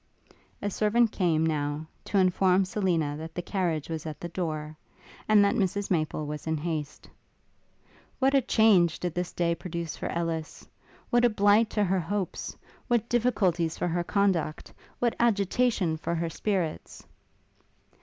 A 0.63 0.71
servant 0.71 1.11
came, 1.11 1.45
now, 1.45 1.85
to 2.05 2.17
inform 2.17 2.65
Selina 2.65 3.15
that 3.17 3.35
the 3.35 3.41
carriage 3.43 3.87
was 3.87 4.07
at 4.07 4.19
the 4.19 4.29
door, 4.29 4.75
and 5.29 5.45
that 5.45 5.53
Mrs 5.53 5.91
Maple 5.91 6.25
was 6.25 6.47
in 6.47 6.57
haste. 6.57 7.07
What 8.17 8.33
a 8.33 8.41
change 8.41 8.99
did 8.99 9.13
this 9.13 9.31
day 9.31 9.53
produce 9.53 9.95
for 9.95 10.07
Ellis! 10.09 10.67
What 11.11 11.23
a 11.23 11.29
blight 11.29 11.69
to 11.69 11.83
her 11.83 11.99
hopes, 11.99 12.57
what 12.87 13.09
difficulties 13.09 13.77
for 13.77 13.89
her 13.89 14.03
conduct, 14.03 14.73
what 14.97 15.15
agitation 15.19 15.97
for 15.97 16.15
her 16.15 16.31
spirits! 16.31 17.05